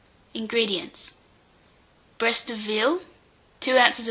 [0.33, 1.11] INGREDIENTS.
[2.17, 3.03] Breast of veal,
[3.59, 3.99] 2 oz.